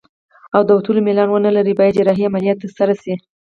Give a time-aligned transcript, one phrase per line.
[0.55, 3.13] او د وتلو میلان ونلري باید جراحي عملیه ترسره شي.